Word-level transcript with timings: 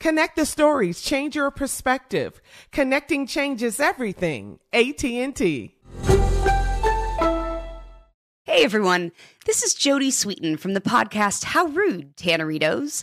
Connect 0.00 0.36
the 0.36 0.46
stories, 0.46 1.02
change 1.02 1.34
your 1.34 1.50
perspective. 1.50 2.40
Connecting 2.70 3.26
changes 3.26 3.80
everything. 3.80 4.60
AT&T. 4.72 5.74
Hey 8.44 8.64
everyone, 8.64 9.12
this 9.44 9.64
is 9.64 9.74
Jodie 9.74 10.12
Sweetin 10.12 10.56
from 10.58 10.74
the 10.74 10.80
podcast 10.80 11.44
How 11.44 11.66
Rude, 11.66 12.16
Tanneritos. 12.16 13.02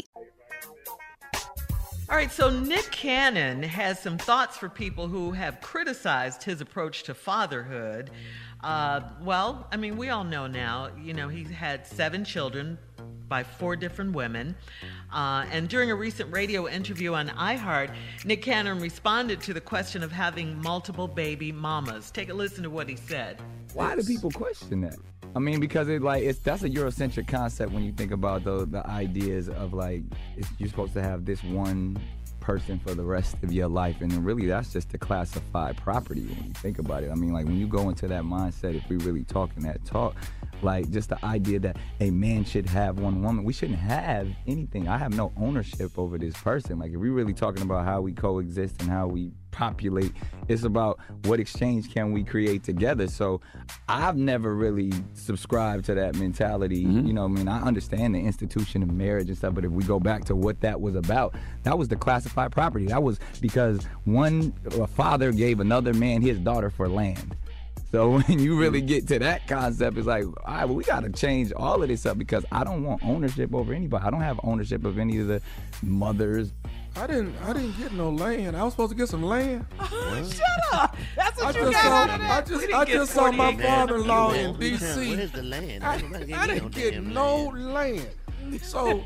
All 2.10 2.16
right, 2.16 2.32
so 2.32 2.50
Nick 2.50 2.90
Cannon 2.92 3.62
has 3.64 4.00
some 4.00 4.18
thoughts 4.18 4.56
for 4.56 4.70
people 4.70 5.10
who 5.10 5.32
have 5.32 5.60
criticized 5.60 6.42
his 6.42 6.62
approach 6.62 7.04
to 7.04 7.14
fatherhood. 7.14 8.12
Uh, 8.64 9.02
well, 9.22 9.68
I 9.74 9.78
mean, 9.78 9.98
we 9.98 10.10
all 10.10 10.24
know 10.24 10.48
now, 10.48 10.90
you 10.98 11.14
know, 11.14 11.28
he's 11.28 11.50
had 11.50 11.86
seven 11.86 12.24
children 12.24 12.78
by 13.28 13.44
four 13.44 13.76
different 13.76 14.14
women. 14.14 14.56
Uh, 15.12 15.46
and 15.52 15.70
during 15.70 15.92
a 15.92 15.96
recent 15.96 16.32
radio 16.34 16.68
interview 16.68 17.14
on 17.14 17.30
iHeart, 17.30 17.94
Nick 18.26 18.42
Cannon 18.42 18.80
responded 18.80 19.42
to 19.42 19.54
the 19.54 19.62
question 19.62 20.04
of 20.04 20.12
having 20.12 20.62
multiple 20.62 21.08
baby 21.08 21.52
mamas. 21.52 22.12
Take 22.12 22.30
a 22.30 22.34
listen 22.34 22.64
to 22.64 22.70
what 22.70 22.90
he 22.90 22.96
said. 22.96 23.42
Why 23.74 23.96
do 23.96 24.04
people 24.04 24.32
question 24.32 24.82
that? 24.82 24.98
I 25.36 25.40
mean, 25.40 25.60
because 25.60 25.88
it 25.88 26.02
like 26.02 26.24
it's 26.24 26.40
that's 26.40 26.64
a 26.64 26.70
Eurocentric 26.70 27.28
concept 27.28 27.72
when 27.72 27.84
you 27.84 27.92
think 27.92 28.12
about 28.12 28.44
the 28.44 28.66
the 28.66 28.86
ideas 28.88 29.50
of 29.50 29.74
like 29.74 30.04
you're 30.58 30.70
supposed 30.70 30.94
to 30.94 31.02
have 31.02 31.26
this 31.26 31.44
one 31.44 31.98
person 32.40 32.80
for 32.80 32.94
the 32.96 33.04
rest 33.04 33.36
of 33.44 33.52
your 33.52 33.68
life, 33.68 34.02
and 34.02 34.26
really 34.26 34.48
that's 34.48 34.72
just 34.72 34.94
a 34.94 34.98
classified 34.98 35.78
property 35.78 36.22
when 36.22 36.46
you 36.46 36.54
think 36.54 36.80
about 36.80 37.04
it. 37.04 37.12
I 37.12 37.16
mean, 37.16 37.34
like 37.34 37.46
when 37.46 37.58
you 37.58 37.68
go 37.68 37.90
into 37.90 38.08
that 38.08 38.24
mindset, 38.24 38.74
if 38.74 38.88
we 38.90 38.98
really 38.98 39.26
talking 39.26 39.64
that 39.64 39.84
talk, 39.86 40.16
like 40.62 40.90
just 40.90 41.10
the 41.10 41.26
idea 41.26 41.60
that 41.60 41.78
a 42.00 42.10
man 42.12 42.46
should 42.46 42.68
have 42.68 43.00
one 43.00 43.22
woman, 43.22 43.44
we 43.44 43.54
shouldn't 43.54 43.80
have 43.80 44.28
anything. 44.46 44.88
I 44.88 44.98
have 44.98 45.16
no 45.16 45.32
ownership 45.38 45.98
over 45.98 46.18
this 46.18 46.36
person. 46.38 46.80
Like 46.80 46.92
if 46.92 46.98
we're 46.98 47.14
really 47.14 47.34
talking 47.34 47.64
about 47.64 47.86
how 47.86 48.02
we 48.02 48.14
coexist 48.14 48.82
and 48.82 48.90
how 48.90 49.08
we 49.08 49.32
populate. 49.58 50.12
It's 50.48 50.64
about 50.64 51.00
what 51.26 51.40
exchange 51.40 51.92
can 51.92 52.12
we 52.12 52.24
create 52.24 52.64
together. 52.64 53.08
So 53.08 53.42
I've 53.90 54.16
never 54.16 54.54
really 54.54 54.94
subscribed 55.14 55.86
to 55.86 55.96
that 55.96 56.16
mentality. 56.16 56.86
Mm-hmm. 56.86 57.08
You 57.08 57.14
know, 57.14 57.26
I 57.26 57.28
mean, 57.28 57.48
I 57.48 57.62
understand 57.62 58.14
the 58.14 58.20
institution 58.20 58.84
of 58.84 58.92
marriage 58.92 59.30
and 59.30 59.38
stuff, 59.38 59.56
but 59.56 59.66
if 59.66 59.72
we 59.72 59.84
go 59.84 60.00
back 60.00 60.26
to 60.26 60.36
what 60.36 60.62
that 60.62 60.80
was 60.80 60.96
about, 60.96 61.36
that 61.64 61.78
was 61.78 61.88
the 61.88 61.96
classified 61.96 62.52
property. 62.52 62.86
That 62.86 63.02
was 63.02 63.20
because 63.42 63.84
one 64.06 64.54
a 64.80 64.86
father 64.86 65.32
gave 65.32 65.60
another 65.60 65.94
man 65.94 66.22
his 66.22 66.38
daughter 66.40 66.70
for 66.70 66.88
land. 66.88 67.36
So 67.92 68.10
when 68.28 68.40
you 68.40 68.58
really 68.58 68.82
get 68.82 69.08
to 69.10 69.20
that 69.20 69.48
concept, 69.48 69.98
it's 69.98 70.08
like, 70.08 70.26
all 70.26 70.34
right, 70.48 70.66
well, 70.66 70.76
we 70.76 70.84
got 70.84 71.04
to 71.04 71.10
change 71.10 71.52
all 71.54 71.82
of 71.82 71.88
this 71.90 72.06
up 72.06 72.18
because 72.18 72.46
I 72.52 72.64
don't 72.64 72.84
want 72.84 73.04
ownership 73.04 73.54
over 73.54 73.74
anybody. 73.74 74.06
I 74.06 74.10
don't 74.10 74.22
have 74.22 74.40
ownership 74.44 74.86
of 74.86 75.00
any 75.00 75.20
of 75.20 75.28
the 75.28 75.42
mothers. 75.82 76.52
I 76.96 77.06
didn't. 77.06 77.36
I 77.44 77.54
didn't 77.54 77.78
get 77.78 77.94
no 77.94 78.10
land. 78.10 78.58
I 78.58 78.64
was 78.64 78.74
supposed 78.74 78.92
to 78.92 78.98
get 78.98 79.08
some 79.08 79.22
land. 79.22 79.66
Shut 79.80 80.42
up. 80.74 80.98
That's 81.16 81.38
what 81.38 81.56
I 81.56 81.60
you 81.60 81.66
just 81.66 81.74
got 81.74 81.84
saw. 81.84 81.94
out 81.94 82.10
of 82.10 82.22
I 82.22 82.42
just. 82.42 82.74
I 82.74 82.86
just 82.86 83.14
saw 83.14 83.32
my 83.32 83.56
father-in-law 83.56 84.34
in 84.34 84.60
D.C. 84.60 85.16
Where's 85.16 85.32
the 85.32 85.44
land? 85.44 85.84
I, 85.84 85.98
Nobody 86.02 86.34
I 86.34 86.48
didn't 86.48 86.72
get 86.74 87.04
no 87.04 87.46
land. 87.46 87.74
land. 87.74 88.08
So 88.62 89.04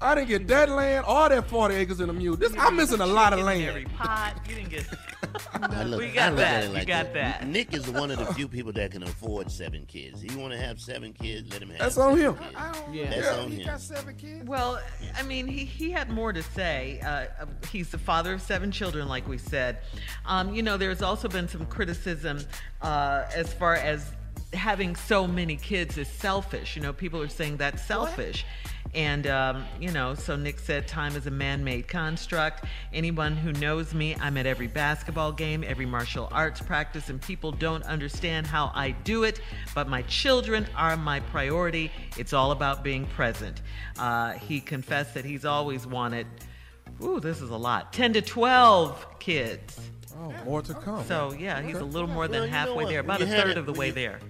I 0.00 0.14
didn't 0.14 0.28
get 0.28 0.46
that 0.48 0.68
land 0.68 1.04
or 1.08 1.28
that 1.28 1.48
40 1.48 1.74
acres 1.74 2.00
in 2.00 2.08
a 2.10 2.12
mule. 2.12 2.36
This 2.36 2.52
I'm 2.58 2.76
missing 2.76 3.00
a 3.00 3.06
lot 3.06 3.32
of 3.32 3.40
Every 3.40 3.60
land. 3.84 3.92
pot, 3.94 4.34
you 4.48 4.54
didn't 4.56 4.70
get. 4.70 4.86
I 5.54 5.82
look, 5.84 6.00
We 6.00 6.10
I 6.10 6.14
got 6.14 6.32
look 6.34 6.40
at 6.40 6.50
that. 6.50 6.64
it 6.64 6.68
You 6.68 6.74
like 6.74 6.86
got 6.86 7.04
this. 7.06 7.14
that. 7.14 7.46
Nick 7.46 7.74
is 7.74 7.88
one 7.90 8.10
of 8.10 8.18
the 8.18 8.26
few 8.34 8.46
people 8.46 8.72
that 8.72 8.90
can 8.92 9.02
afford 9.02 9.50
seven 9.50 9.84
kids. 9.86 10.20
He 10.20 10.34
want 10.36 10.52
to 10.52 10.58
have 10.58 10.78
seven 10.80 11.12
kids, 11.12 11.50
let 11.52 11.62
him 11.62 11.70
have. 11.70 11.78
That's 11.78 11.96
on 11.98 12.16
seven 12.16 12.34
him. 12.36 12.38
kids. 12.38 12.54
Yeah. 12.92 13.10
That's 13.10 13.26
Yeah, 13.26 13.42
on 13.42 13.50
he 13.50 13.56
him. 13.60 13.66
got 13.66 13.80
seven 13.80 14.14
kids. 14.16 14.44
Well, 14.46 14.80
I 15.18 15.22
mean, 15.22 15.46
he, 15.46 15.64
he 15.64 15.90
had 15.90 16.10
more 16.10 16.32
to 16.32 16.42
say. 16.42 17.00
Uh, 17.02 17.08
uh, 17.08 17.46
he's 17.70 17.90
the 17.90 17.98
father 17.98 18.34
of 18.34 18.42
seven 18.42 18.70
children, 18.70 19.08
like 19.08 19.26
we 19.26 19.38
said. 19.38 19.78
Um, 20.26 20.54
you 20.54 20.62
know, 20.62 20.76
there's 20.76 21.02
also 21.02 21.28
been 21.28 21.48
some 21.48 21.66
criticism 21.66 22.40
uh, 22.82 23.24
as 23.34 23.52
far 23.52 23.74
as 23.74 24.12
having 24.54 24.96
so 24.96 25.26
many 25.26 25.56
kids 25.56 25.98
is 25.98 26.08
selfish. 26.08 26.76
You 26.76 26.82
know, 26.82 26.92
people 26.92 27.20
are 27.20 27.28
saying 27.28 27.56
that's 27.58 27.84
selfish. 27.84 28.44
And, 28.94 29.26
um, 29.26 29.64
you 29.80 29.90
know, 29.90 30.14
so 30.14 30.36
Nick 30.36 30.60
said 30.60 30.86
time 30.86 31.16
is 31.16 31.26
a 31.26 31.30
man 31.30 31.64
made 31.64 31.88
construct. 31.88 32.64
Anyone 32.92 33.36
who 33.36 33.52
knows 33.54 33.92
me, 33.92 34.14
I'm 34.20 34.36
at 34.36 34.46
every 34.46 34.68
basketball 34.68 35.32
game, 35.32 35.64
every 35.66 35.86
martial 35.86 36.28
arts 36.30 36.60
practice, 36.60 37.08
and 37.08 37.20
people 37.20 37.50
don't 37.50 37.82
understand 37.84 38.46
how 38.46 38.70
I 38.72 38.92
do 38.92 39.24
it, 39.24 39.40
but 39.74 39.88
my 39.88 40.02
children 40.02 40.66
are 40.76 40.96
my 40.96 41.18
priority. 41.18 41.90
It's 42.16 42.32
all 42.32 42.52
about 42.52 42.84
being 42.84 43.06
present. 43.06 43.62
Uh, 43.98 44.34
he 44.34 44.60
confessed 44.60 45.14
that 45.14 45.24
he's 45.24 45.44
always 45.44 45.88
wanted, 45.88 46.28
ooh, 47.04 47.20
this 47.20 47.40
is 47.40 47.50
a 47.50 47.56
lot, 47.56 47.92
10 47.92 48.14
to 48.14 48.22
12 48.22 49.18
kids. 49.20 49.80
Oh, 50.16 50.32
more 50.44 50.62
to 50.62 50.74
come. 50.74 51.04
So, 51.04 51.32
yeah, 51.38 51.60
he's 51.60 51.76
a 51.76 51.84
little 51.84 52.08
more 52.08 52.28
than 52.28 52.40
Well, 52.40 52.44
you 52.46 52.50
know 52.52 52.56
halfway 52.58 52.84
what? 52.84 52.88
there, 52.90 53.00
about 53.00 53.20
a 53.20 53.24
you 53.24 53.30
had 53.30 53.42
third 53.42 53.50
it- 53.52 53.58
of 53.58 53.66
the 53.66 53.72
way 53.72 53.88
you- 53.88 53.92
there. 53.92 54.20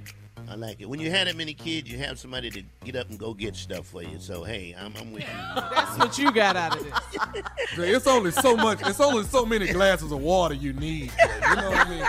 I 0.47 0.56
like 0.56 0.79
it. 0.79 0.87
When 0.91 1.00
you 1.00 1.11
had 1.11 1.26
that 1.26 1.37
many 1.37 1.55
kids, 1.55 1.91
you 1.91 1.97
have 1.99 2.19
somebody 2.19 2.50
to 2.50 2.62
get 2.85 2.97
up 2.97 3.09
and 3.09 3.19
go 3.19 3.32
get 3.32 3.56
stuff 3.56 3.87
for 3.87 4.03
you. 4.03 4.19
So 4.19 4.44
hey, 4.44 4.76
I'm, 4.79 4.93
I'm 5.00 5.11
with 5.11 5.23
you. 5.23 5.29
That's 5.55 5.97
what 5.99 6.19
you 6.19 6.31
got 6.32 6.55
out 6.55 6.76
of 6.76 6.85
this. 6.85 7.43
It's 7.79 8.06
only 8.06 8.31
so 8.31 8.55
much. 8.55 8.81
It's 8.87 9.00
only 9.00 9.25
so 9.25 9.47
many 9.47 9.73
glasses 9.73 10.12
of 10.12 10.19
water 10.20 10.53
you 10.55 10.75
need. 10.75 11.12
You 11.49 11.56
know 11.56 11.70
what 11.70 11.87
I 11.87 11.88
mean? 11.88 12.05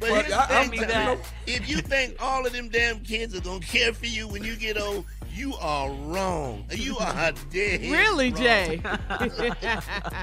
But 0.00 0.08
here's 0.10 0.26
the 0.28 0.34
I- 0.52 0.60
I'm 0.60 0.70
thing, 0.70 0.80
you 0.80 0.86
know- 0.86 1.18
if 1.46 1.68
you 1.68 1.76
think 1.76 2.16
all 2.20 2.44
of 2.44 2.52
them 2.52 2.68
damn 2.68 2.98
kids 3.00 3.34
are 3.36 3.40
gonna 3.40 3.60
care 3.60 3.92
for 3.92 4.06
you 4.06 4.26
when 4.26 4.42
you 4.42 4.56
get 4.56 4.76
old, 4.80 5.04
you 5.34 5.54
are 5.60 5.90
wrong. 5.90 6.64
You 6.70 6.96
are 6.98 7.32
dead. 7.50 7.80
Really, 7.82 8.30
wrong. 8.32 8.42
Jay? 8.42 8.82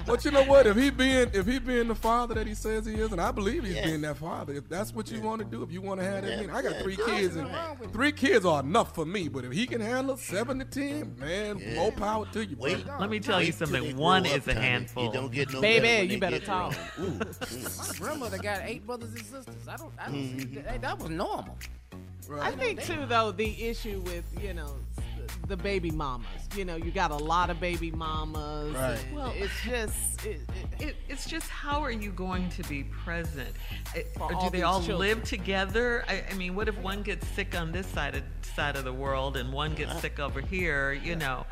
But 0.06 0.24
you 0.26 0.32
know 0.32 0.44
what? 0.44 0.68
If 0.68 0.78
he 0.78 0.90
being 0.90 1.30
if 1.34 1.46
he 1.46 1.60
being 1.60 1.88
the 1.88 1.96
father 1.96 2.34
that 2.36 2.48
he 2.48 2.54
says 2.56 2.86
he 2.86 2.94
is, 2.96 3.12
and 3.12 3.20
I 3.22 3.32
believe 3.32 3.64
he's 3.66 3.76
Yeah. 3.76 3.86
being 3.86 4.02
that 4.02 4.18
father, 4.18 4.54
if 4.54 4.70
that's 4.70 4.94
what 4.94 5.12
you 5.12 5.22
want 5.22 5.40
to 5.40 5.46
do, 5.46 5.64
if 5.64 5.72
you 5.72 5.82
want 5.82 6.00
to 6.00 6.06
have 6.06 6.24
that, 6.24 6.30
Yeah, 6.32 6.38
many, 6.48 6.50
I 6.50 6.62
got 6.62 6.74
yeah, 6.76 6.82
three 6.84 6.96
kids, 6.96 7.36
and 7.36 7.50
three 7.92 8.12
kids 8.12 8.46
are 8.46 8.62
enough 8.62 8.94
for 8.96 9.06
me. 9.06 9.28
But 9.28 9.46
if 9.46 9.52
he 9.52 9.66
can 9.68 9.82
handle 9.82 10.18
seven 10.18 10.60
to 10.60 10.66
ten, 10.66 11.16
man, 11.20 11.60
Yeah. 11.60 11.76
more 11.76 11.92
power 11.92 12.26
to 12.34 12.46
you. 12.46 12.56
Wait, 12.58 12.86
brother. 12.86 13.00
Let 13.02 13.10
me 13.10 13.20
tell 13.20 13.42
you 13.42 13.48
wait 13.48 13.58
till 13.58 13.68
they 13.68 13.78
something. 13.80 13.98
One 13.98 14.26
is 14.26 14.48
a 14.48 14.54
Tommy. 14.54 14.66
handful. 14.66 15.10
It 15.10 15.14
don't 15.14 15.32
get 15.32 15.52
no 15.54 15.62
Baby, 15.62 15.82
better 15.88 16.04
you 16.06 16.20
better 16.20 16.40
get 16.40 16.46
talk. 16.46 16.74
grown. 16.96 17.10
Ooh. 17.10 17.20
My 17.20 17.94
grandmother 18.00 18.38
got 18.38 18.62
eight 18.64 18.86
brothers 18.86 19.10
and 19.14 19.26
sisters. 19.26 19.68
I 19.68 19.76
don't. 19.78 19.92
I 20.00 20.06
don't 20.06 20.16
Mm-hmm. 20.16 20.40
see 20.54 20.62
that, 20.62 20.82
that 20.82 21.00
was 21.00 21.10
normal. 21.10 21.58
I 22.40 22.52
think 22.52 22.84
too, 22.84 23.06
though, 23.06 23.32
the 23.32 23.64
issue 23.66 24.02
with 24.06 24.24
you 24.44 24.54
know 24.54 24.76
the 25.48 25.58
baby 25.58 25.92
mamas. 25.92 26.28
You 26.56 26.66
know, 26.66 26.76
you 26.76 26.92
got 26.92 27.12
a 27.12 27.16
lot 27.16 27.50
of 27.50 27.60
baby 27.60 27.92
mamas. 27.92 28.74
Right. 28.74 29.00
Well- 29.14 29.34
it's 29.36 29.54
just 29.64 30.26
it, 30.26 30.42
it, 30.80 30.82
It, 30.90 30.96
it's 31.10 31.26
just 31.30 31.48
how 31.50 31.82
are 31.84 31.92
you 31.92 32.12
going 32.12 32.50
to 32.50 32.64
be 32.64 32.84
present? 32.84 33.50
For 34.18 34.30
do 34.30 34.36
all 34.36 34.50
they 34.50 34.62
all 34.64 34.80
children. 34.80 35.00
live 35.00 35.24
together? 35.24 36.04
I, 36.08 36.24
I 36.30 36.34
mean, 36.36 36.56
what 36.56 36.68
if 36.68 36.78
one 36.80 37.02
gets 37.02 37.26
sick 37.30 37.56
on 37.60 37.72
this 37.72 37.88
side 37.88 38.16
of 38.16 38.24
side 38.56 38.76
of 38.76 38.84
the 38.84 38.94
world 38.94 39.38
and 39.38 39.52
one 39.54 39.74
gets 39.76 40.00
sick 40.02 40.20
over 40.20 40.42
here? 40.42 40.94
You 40.94 41.16
know, 41.16 41.46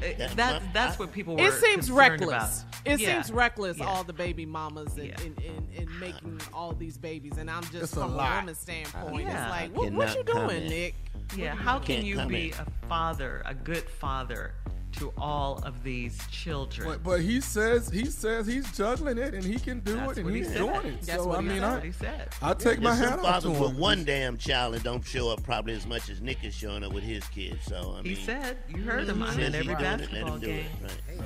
It- 0.00 0.18
That- 0.18 0.36
that's 0.36 0.64
that's 0.72 0.98
what 0.98 1.12
people 1.12 1.36
were. 1.36 1.46
it 1.46 1.52
seems 1.54 1.90
reckless. 1.90 2.62
About. 2.62 2.71
It 2.84 3.00
Yeah. 3.00 3.14
seems 3.22 3.32
reckless. 3.32 3.78
Yeah. 3.78 3.86
All 3.86 4.04
the 4.04 4.12
baby 4.12 4.44
mamas 4.46 4.96
and, 4.96 5.08
Yeah. 5.08 5.20
and, 5.22 5.38
and, 5.40 5.68
and 5.78 6.00
making 6.00 6.40
all 6.52 6.72
these 6.72 6.98
babies, 6.98 7.38
and 7.38 7.50
I'm 7.50 7.62
just 7.64 7.74
It's 7.76 7.94
from 7.94 8.12
a, 8.12 8.16
lot. 8.16 8.40
woman's 8.40 8.58
standpoint. 8.58 9.24
Yeah. 9.26 9.42
It's 9.42 9.50
like, 9.50 9.76
what, 9.76 9.92
what 9.92 10.08
you 10.16 10.24
doing, 10.24 10.38
comment. 10.38 10.68
Nick? 10.68 10.94
Yeah, 11.36 11.54
how 11.54 11.78
can 11.78 11.96
Can't 11.96 12.04
you 12.06 12.26
be 12.26 12.50
a 12.52 12.66
father, 12.88 13.42
a 13.46 13.54
good 13.54 13.84
father, 13.88 14.54
to 14.92 15.12
all 15.18 15.58
of 15.64 15.82
these 15.82 16.18
children? 16.30 16.88
But, 16.88 17.02
but 17.02 17.20
he 17.20 17.40
says 17.40 17.88
he 17.90 18.04
says 18.06 18.46
he's 18.46 18.70
juggling 18.76 19.18
it 19.18 19.34
and 19.34 19.44
he 19.44 19.58
can 19.58 19.80
do 19.80 19.94
That's 19.96 20.12
it 20.12 20.16
and 20.18 20.24
what 20.26 20.34
he 20.34 20.40
he's 20.42 20.52
doing 20.52 20.86
it. 20.86 21.02
That's 21.02 21.22
so 21.22 21.28
what 21.28 21.38
I 21.38 21.42
he 21.42 21.48
mean, 21.48 21.60
said. 21.60 21.64
I, 21.64 21.80
he 21.86 21.92
said. 21.92 22.28
I 22.42 22.54
take 22.54 22.80
my 22.80 22.94
There's 22.96 23.10
hat 23.10 23.18
off 23.20 23.42
to 23.42 23.50
him. 23.50 23.60
with 23.60 23.74
one 23.74 24.04
damn 24.04 24.36
child 24.36 24.74
and 24.74 24.82
don't 24.84 25.04
show 25.04 25.30
up 25.30 25.42
probably 25.42 25.74
as 25.74 25.86
much 25.86 26.08
as 26.10 26.20
Nick 26.20 26.44
is 26.44 26.54
showing 26.54 26.84
up 26.84 26.92
with 26.92 27.04
his 27.04 27.24
kids. 27.28 27.64
So 27.66 27.94
I 27.98 28.02
mean, 28.02 28.04
He 28.04 28.14
mean, 28.16 28.24
said, 28.24 28.56
you 28.68 28.82
heard 28.82 29.08
him. 29.08 29.18
he 29.18 29.24
I'm 29.24 29.34
says 29.34 29.38
in 29.48 29.54
every 29.54 29.64
doing 29.74 29.78
it, 29.78 29.98
basketball 29.98 30.38
game. 30.38 30.64
it. 30.84 31.18
Right. 31.18 31.20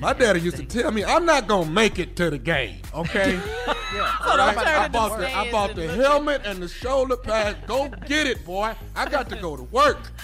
My 0.00 0.12
daddy 0.14 0.40
used 0.40 0.56
to 0.56 0.64
tell 0.64 0.90
me, 0.90 1.04
I'm 1.04 1.26
not 1.26 1.46
gonna 1.46 1.70
make 1.70 1.98
it 1.98 2.16
to 2.16 2.30
the 2.30 2.38
game, 2.38 2.80
okay? 2.94 3.38
Yeah. 3.94 4.18
So 4.18 4.36
Right? 4.36 4.54
turn 4.54 4.66
I 4.66 4.88
bought 4.88 5.18
the, 5.18 5.36
I 5.36 5.50
bought 5.50 5.74
the 5.74 5.86
look 5.86 5.96
helmet 5.96 6.42
and 6.44 6.62
the 6.62 6.68
shoulder 6.82 7.16
pad. 7.16 7.66
Go 7.66 7.88
get 8.06 8.26
it, 8.26 8.44
boy. 8.44 8.74
I 8.94 9.08
got 9.08 9.28
to 9.30 9.36
go 9.36 9.56
to 9.56 9.64
work. 9.64 10.10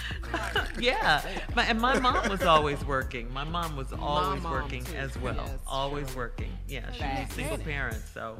Yeah, 0.77 1.21
my, 1.55 1.63
and 1.63 1.79
my 1.79 1.97
mom 1.99 2.29
was 2.29 2.43
always 2.43 2.83
working. 2.85 3.33
My 3.33 3.45
mom 3.45 3.77
was 3.77 3.93
always 3.93 4.43
mom, 4.43 4.51
working 4.51 4.83
too. 4.83 4.95
as 4.95 5.17
well. 5.17 5.35
Yes, 5.35 5.59
always 5.65 6.15
working. 6.15 6.51
Yeah, 6.67 6.91
she 6.91 7.01
was 7.01 7.31
a 7.31 7.33
single 7.33 7.57
parent, 7.57 7.97
so 8.13 8.37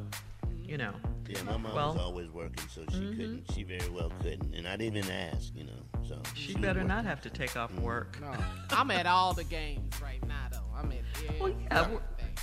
you 0.67 0.77
know. 0.77 0.93
Yeah, 1.27 1.41
my 1.43 1.57
mom 1.57 1.73
Well- 1.73 1.93
was 1.93 2.01
always 2.01 2.29
working, 2.29 2.67
so 2.69 2.83
she 2.89 2.97
mm-hmm. 2.97 3.17
couldn't. 3.17 3.51
She 3.53 3.63
very 3.63 3.89
well 3.89 4.11
couldn't, 4.21 4.53
and 4.53 4.67
I 4.67 4.75
didn't 4.75 4.97
even 4.97 5.11
ask, 5.11 5.53
you 5.55 5.63
know. 5.63 5.73
So 6.07 6.21
She 6.35 6.53
was 6.53 6.61
better 6.61 6.83
not 6.83 7.05
have 7.05 7.21
to 7.21 7.29
take 7.29 7.57
off 7.57 7.71
mm-hmm. 7.71 7.83
work. 7.83 8.17
No. 8.21 8.31
I'm 8.71 8.91
at 8.91 9.05
all 9.05 9.33
the 9.33 9.43
games 9.43 10.01
right 10.01 10.25
now, 10.27 10.47
though. 10.51 10.59
I'm 10.75 10.91
at 10.91 10.99
every 11.25 11.39
Well, 11.39 11.49
yeah, 11.49 11.87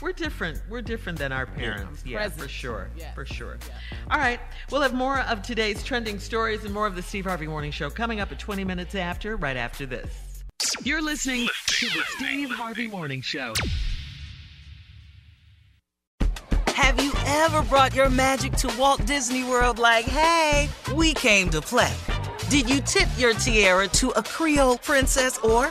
we're, 0.01 0.09
we're 0.09 0.13
different. 0.13 0.63
We're 0.69 0.83
different 0.83 1.19
than 1.19 1.33
our 1.33 1.47
parents. 1.47 2.03
Yeah, 2.07 2.29
for 2.29 2.49
sure. 2.49 2.91
Yes, 2.97 3.15
For 3.15 3.25
sure. 3.27 3.59
yes. 3.61 3.71
All 4.11 4.19
right. 4.19 4.41
We'll 4.71 4.81
have 4.83 4.95
more 4.95 5.21
of 5.21 5.43
today's 5.43 5.83
trending 5.83 6.19
stories 6.19 6.65
and 6.65 6.73
more 6.73 6.87
of 6.87 6.95
the 6.97 7.03
Steve 7.03 7.25
Harvey 7.25 7.47
Morning 7.47 7.71
Show 7.71 7.91
coming 7.91 8.21
up 8.21 8.33
at 8.33 8.39
20 8.39 8.65
minutes 8.65 8.95
after, 8.95 9.37
right 9.37 9.57
after 9.57 9.87
this. 9.87 10.45
You're 10.83 11.03
listening 11.03 11.49
to 11.67 11.87
the 11.87 12.03
Steve 12.17 12.51
Harvey 12.51 12.87
Morning 12.87 13.21
Show. 13.21 13.55
Have 16.69 17.03
you 17.03 17.13
ever 17.27 17.63
brought 17.63 17.95
your 17.95 18.11
magic 18.11 18.53
to 18.55 18.73
Walt 18.79 19.05
Disney 19.07 19.45
World 19.45 19.79
like, 19.79 20.05
hey, 20.05 20.69
we 20.95 21.15
came 21.15 21.49
to 21.51 21.61
play? 21.61 21.93
Did 22.51 22.69
you 22.69 22.81
tip 22.81 23.09
your 23.17 23.33
tiara 23.35 23.89
to 23.89 24.11
a 24.11 24.23
Creole 24.23 24.79
princess 24.79 25.39
or 25.39 25.71